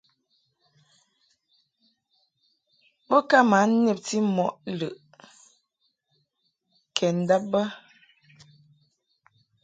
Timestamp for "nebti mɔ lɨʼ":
3.83-4.95